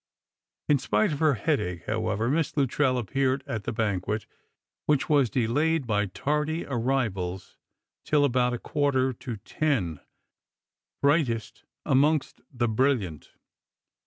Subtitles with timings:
[0.67, 2.27] In spite of her headache, however.
[2.27, 4.25] Miss Luttrell appeared at the banquet—
[4.87, 7.59] which was delayed by tardy arrivals
[8.03, 9.99] till about a quarter to ten—
[11.03, 13.33] brightest amongst the brilliant.